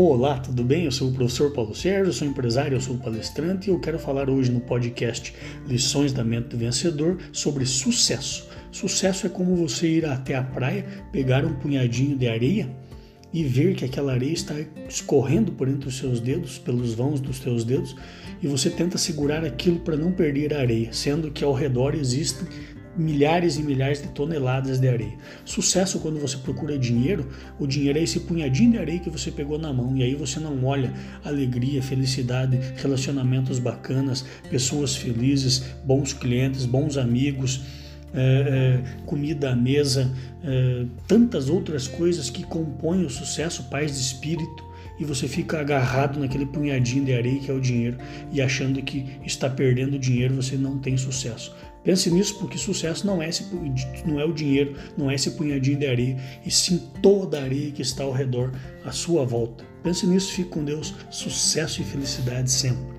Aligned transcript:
Olá, 0.00 0.38
tudo 0.38 0.62
bem? 0.62 0.84
Eu 0.84 0.92
sou 0.92 1.10
o 1.10 1.12
professor 1.12 1.50
Paulo 1.50 1.74
Sérgio, 1.74 2.12
sou 2.12 2.28
empresário, 2.28 2.76
eu 2.76 2.80
sou 2.80 2.96
palestrante 2.98 3.68
e 3.68 3.72
eu 3.72 3.80
quero 3.80 3.98
falar 3.98 4.30
hoje 4.30 4.48
no 4.48 4.60
podcast 4.60 5.34
Lições 5.66 6.12
da 6.12 6.22
Mente 6.22 6.50
do 6.50 6.56
Vencedor 6.56 7.18
sobre 7.32 7.66
sucesso. 7.66 8.46
Sucesso 8.70 9.26
é 9.26 9.28
como 9.28 9.56
você 9.56 9.88
ir 9.88 10.06
até 10.06 10.36
a 10.36 10.42
praia, 10.44 10.86
pegar 11.10 11.44
um 11.44 11.52
punhadinho 11.54 12.16
de 12.16 12.28
areia 12.28 12.70
e 13.34 13.42
ver 13.42 13.74
que 13.74 13.84
aquela 13.84 14.12
areia 14.12 14.32
está 14.32 14.54
escorrendo 14.88 15.50
por 15.50 15.66
entre 15.66 15.88
os 15.88 15.98
seus 15.98 16.20
dedos, 16.20 16.58
pelos 16.58 16.94
vãos 16.94 17.18
dos 17.18 17.38
seus 17.38 17.64
dedos, 17.64 17.96
e 18.40 18.46
você 18.46 18.70
tenta 18.70 18.96
segurar 18.96 19.44
aquilo 19.44 19.80
para 19.80 19.96
não 19.96 20.12
perder 20.12 20.54
a 20.54 20.60
areia, 20.60 20.92
sendo 20.92 21.32
que 21.32 21.42
ao 21.42 21.52
redor 21.52 21.96
existem 21.96 22.46
milhares 22.98 23.56
e 23.56 23.62
milhares 23.62 24.02
de 24.02 24.08
toneladas 24.08 24.80
de 24.80 24.88
areia. 24.88 25.16
Sucesso 25.44 26.00
quando 26.00 26.18
você 26.18 26.36
procura 26.36 26.76
dinheiro, 26.76 27.28
o 27.58 27.66
dinheiro 27.66 27.98
é 27.98 28.02
esse 28.02 28.20
punhadinho 28.20 28.72
de 28.72 28.78
areia 28.78 28.98
que 28.98 29.08
você 29.08 29.30
pegou 29.30 29.58
na 29.58 29.72
mão 29.72 29.96
e 29.96 30.02
aí 30.02 30.14
você 30.14 30.40
não 30.40 30.64
olha 30.64 30.92
alegria, 31.24 31.80
felicidade, 31.80 32.58
relacionamentos 32.76 33.58
bacanas, 33.58 34.24
pessoas 34.50 34.96
felizes, 34.96 35.64
bons 35.84 36.12
clientes, 36.12 36.66
bons 36.66 36.96
amigos. 36.96 37.60
É, 38.14 38.80
é, 38.80 39.04
comida 39.04 39.50
à 39.50 39.54
mesa, 39.54 40.10
é, 40.42 40.86
tantas 41.06 41.50
outras 41.50 41.86
coisas 41.86 42.30
que 42.30 42.42
compõem 42.42 43.04
o 43.04 43.10
sucesso, 43.10 43.64
paz 43.64 43.92
de 43.92 44.00
espírito, 44.00 44.64
e 44.98 45.04
você 45.04 45.28
fica 45.28 45.60
agarrado 45.60 46.18
naquele 46.18 46.46
punhadinho 46.46 47.04
de 47.04 47.14
areia 47.14 47.40
que 47.40 47.50
é 47.50 47.54
o 47.54 47.60
dinheiro 47.60 47.98
e 48.32 48.40
achando 48.40 48.82
que 48.82 49.06
está 49.24 49.48
perdendo 49.48 49.98
dinheiro 49.98 50.34
você 50.34 50.56
não 50.56 50.78
tem 50.78 50.96
sucesso. 50.96 51.54
Pense 51.84 52.10
nisso, 52.10 52.38
porque 52.38 52.58
sucesso 52.58 53.06
não 53.06 53.22
é, 53.22 53.28
esse, 53.28 53.46
não 54.04 54.20
é 54.20 54.24
o 54.24 54.32
dinheiro, 54.32 54.74
não 54.96 55.10
é 55.10 55.14
esse 55.14 55.30
punhadinho 55.30 55.78
de 55.78 55.86
areia, 55.86 56.16
e 56.44 56.50
sim 56.50 56.90
toda 57.00 57.38
a 57.38 57.44
areia 57.44 57.70
que 57.70 57.80
está 57.80 58.04
ao 58.04 58.12
redor, 58.12 58.52
à 58.84 58.90
sua 58.90 59.24
volta. 59.24 59.64
Pense 59.82 60.06
nisso, 60.06 60.32
fique 60.32 60.50
com 60.50 60.64
Deus, 60.64 60.94
sucesso 61.10 61.80
e 61.80 61.84
felicidade 61.84 62.50
sempre. 62.50 62.98